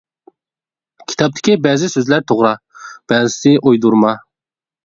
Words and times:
كىتابتىكى 1.11 1.57
بەزى 1.67 1.91
سۆزلەر 1.97 2.25
توغرا، 2.31 2.57
بەزىسى 3.15 3.55
ئويدۇرما. 3.61 4.19